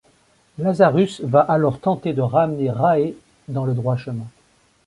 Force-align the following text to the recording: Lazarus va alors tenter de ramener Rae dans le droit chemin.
Lazarus 0.57 1.19
va 1.27 1.41
alors 1.41 1.79
tenter 1.79 2.13
de 2.13 2.23
ramener 2.23 2.71
Rae 2.71 3.13
dans 3.49 3.65
le 3.65 3.75
droit 3.75 3.97
chemin. 3.97 4.25